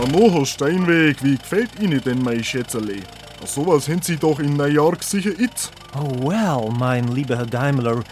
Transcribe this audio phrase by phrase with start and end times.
[0.00, 3.02] Hannover Steinweg, wie gefällt Ihnen denn mein Schätzerle?
[3.44, 5.70] Sowas haben Sie doch in New York sicher it.
[5.94, 8.02] Oh well, mein lieber Herr Daimler,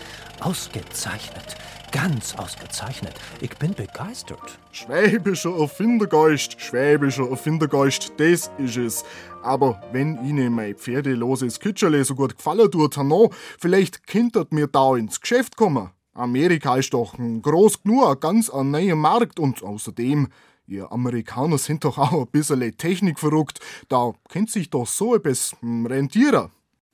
[0.41, 1.57] ausgezeichnet.
[1.91, 3.15] Ganz ausgezeichnet.
[3.41, 4.59] Ich bin begeistert.
[4.71, 9.05] Schwäbischer Erfindergeist, schwäbischer Erfindergeist, das ist es.
[9.43, 14.95] Aber wenn Ihnen mein pferdeloses Kütscherle so gut gefallen tut, Hanno, vielleicht könntet mir da
[14.95, 15.89] ins Geschäft kommen.
[16.13, 20.29] Amerika ist doch groß genug, ganz ein neuer Markt und außerdem,
[20.69, 26.51] ihr Amerikaner sind doch auch ein bisschen technikverrückt, da kennt sich doch so etwas rentieren.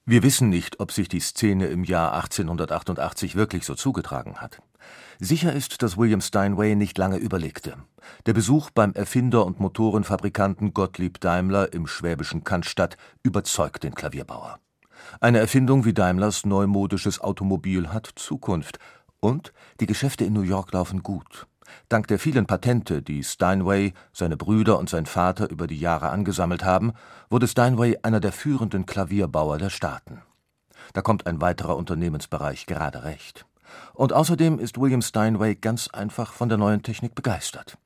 [0.06, 4.62] Wir wissen nicht, ob sich die Szene im Jahr 1888 wirklich so zugetragen hat.
[5.18, 7.76] Sicher ist, dass William Steinway nicht lange überlegte.
[8.26, 14.58] Der Besuch beim Erfinder und Motorenfabrikanten Gottlieb Daimler im schwäbischen Cannstatt überzeugt den Klavierbauer.
[15.20, 18.78] Eine Erfindung wie Daimlers neumodisches Automobil hat Zukunft,
[19.20, 21.46] und die Geschäfte in New York laufen gut.
[21.88, 26.64] Dank der vielen Patente, die Steinway, seine Brüder und sein Vater über die Jahre angesammelt
[26.64, 26.92] haben,
[27.30, 30.22] wurde Steinway einer der führenden Klavierbauer der Staaten.
[30.92, 33.46] Da kommt ein weiterer Unternehmensbereich gerade recht.
[33.92, 37.78] Und außerdem ist William Steinway ganz einfach von der neuen Technik begeistert.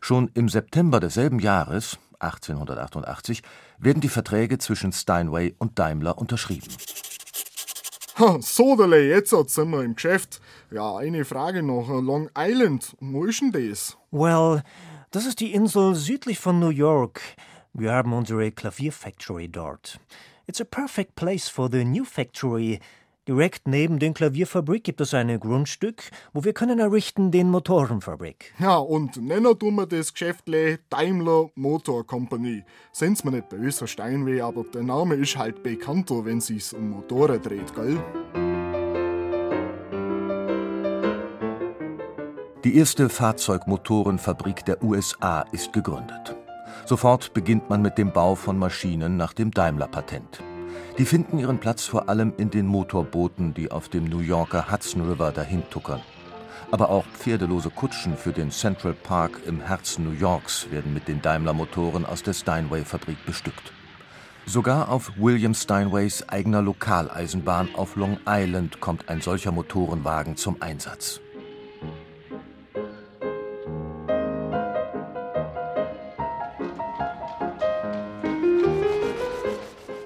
[0.00, 3.42] Schon im September desselben Jahres, 1888,
[3.78, 6.68] werden die Verträge zwischen Steinway und Daimler unterschrieben.
[8.40, 10.40] Sodele, jetzt sind wir im Geschäft.
[10.70, 11.88] Ja, eine Frage noch.
[11.88, 13.96] Long Island, wo ist denn das?
[14.10, 14.62] Well,
[15.10, 17.22] das ist die Insel südlich von New York.
[17.72, 19.98] Wir haben unsere Klavierfactory dort.
[20.46, 22.80] It's a perfect place for the new factory.
[23.28, 28.52] Direkt neben der Klavierfabrik gibt es ein Grundstück, wo wir können errichten den Motorenfabrik.
[28.58, 32.64] Ja, und nennen tun wir das Geschäftle Daimler Motor Company.
[32.90, 37.40] Sind's mir nicht böse, Steinweh, aber der Name ist halt bekannter, wenn sich's um Motoren
[37.40, 38.02] dreht, gell?
[42.64, 46.34] Die erste Fahrzeugmotorenfabrik der USA ist gegründet.
[46.86, 50.42] Sofort beginnt man mit dem Bau von Maschinen nach dem Daimler-Patent.
[50.98, 55.08] Die finden ihren Platz vor allem in den Motorbooten, die auf dem New Yorker Hudson
[55.08, 56.02] River dahintuckern.
[56.70, 61.20] Aber auch pferdelose Kutschen für den Central Park im Herzen New Yorks werden mit den
[61.20, 63.72] Daimler-Motoren aus der Steinway-Fabrik bestückt.
[64.46, 71.20] Sogar auf William Steinways eigener Lokaleisenbahn auf Long Island kommt ein solcher Motorenwagen zum Einsatz.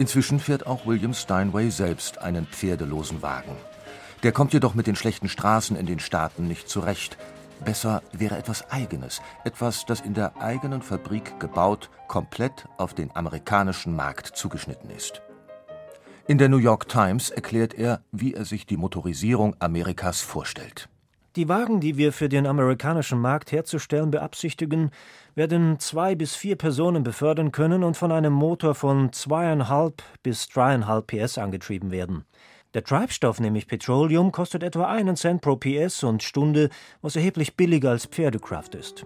[0.07, 3.57] Inzwischen fährt auch William Steinway selbst einen pferdelosen Wagen.
[4.23, 7.19] Der kommt jedoch mit den schlechten Straßen in den Staaten nicht zurecht.
[7.65, 13.97] Besser wäre etwas Eigenes, etwas, das in der eigenen Fabrik gebaut, komplett auf den amerikanischen
[13.97, 15.23] Markt zugeschnitten ist.
[16.29, 20.89] In der New York Times erklärt er, wie er sich die Motorisierung Amerikas vorstellt.
[21.37, 24.91] Die Wagen, die wir für den amerikanischen Markt herzustellen beabsichtigen,
[25.35, 31.09] werden zwei bis vier Personen befördern können und von einem Motor von zweieinhalb bis dreieinhalb
[31.09, 32.25] PS angetrieben werden.
[32.73, 36.71] Der Treibstoff, nämlich Petroleum, kostet etwa einen Cent pro PS und Stunde,
[37.03, 39.05] was erheblich billiger als Pferdekraft ist.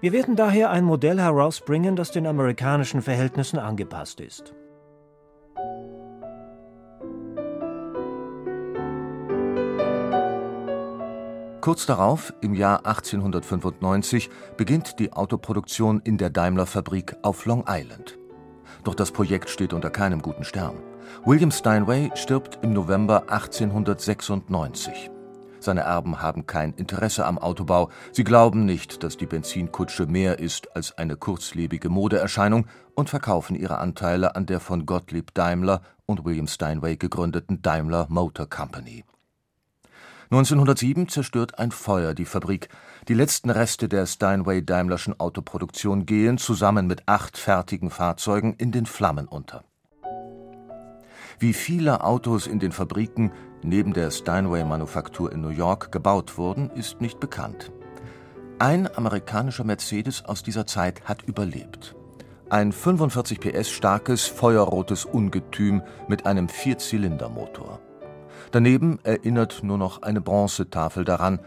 [0.00, 4.54] Wir werden daher ein Modell herausbringen, das den amerikanischen Verhältnissen angepasst ist.
[11.66, 18.20] Kurz darauf, im Jahr 1895, beginnt die Autoproduktion in der Daimler-Fabrik auf Long Island.
[18.84, 20.76] Doch das Projekt steht unter keinem guten Stern.
[21.24, 25.10] William Steinway stirbt im November 1896.
[25.58, 27.90] Seine Erben haben kein Interesse am Autobau.
[28.12, 33.78] Sie glauben nicht, dass die Benzinkutsche mehr ist als eine kurzlebige Modeerscheinung und verkaufen ihre
[33.78, 39.02] Anteile an der von Gottlieb Daimler und William Steinway gegründeten Daimler Motor Company.
[40.30, 42.68] 1907 zerstört ein Feuer die Fabrik.
[43.06, 49.28] Die letzten Reste der Steinway-Daimlerschen Autoproduktion gehen zusammen mit acht fertigen Fahrzeugen in den Flammen
[49.28, 49.62] unter.
[51.38, 53.30] Wie viele Autos in den Fabriken
[53.62, 57.70] neben der Steinway-Manufaktur in New York gebaut wurden, ist nicht bekannt.
[58.58, 61.94] Ein amerikanischer Mercedes aus dieser Zeit hat überlebt.
[62.50, 67.80] Ein 45 PS starkes, feuerrotes Ungetüm mit einem Vierzylindermotor.
[68.56, 71.40] Daneben erinnert nur noch eine Bronzetafel daran,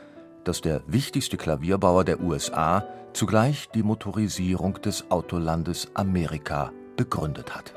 [0.44, 7.74] dass der wichtigste Klavierbauer der USA zugleich die Motorisierung des Autolandes Amerika begründet hat